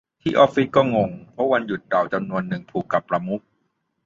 [0.21, 3.41] ที่ออฟฟิศก็เคยงง เพราะวันหยุดเราจำนวนนึงผูกกับประมุข